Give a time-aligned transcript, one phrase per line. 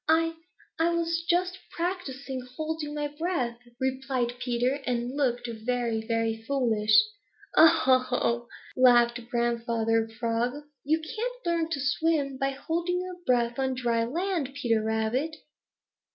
[0.09, 0.33] "I
[0.79, 6.89] I was just practising holding my breath," replied Peter and looked very, very foolish.
[7.55, 7.97] "Ho, ho, ho!
[7.99, 8.45] Ha, ha, ha!"
[8.75, 10.63] laughed Grandfather Frog.
[10.83, 15.35] "You can't learn to swim by holding your breath on dry land, Peter Rabbit."